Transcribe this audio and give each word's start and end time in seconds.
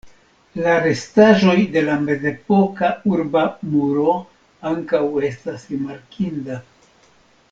La 0.67 0.71
restaĵoj 0.83 1.55
de 1.75 1.83
la 1.89 1.97
mezepoka 2.05 2.89
urba 3.11 3.43
muro 3.75 4.17
ankaŭ 4.71 5.03
estas 5.33 5.69
rimarkinda. 5.75 6.59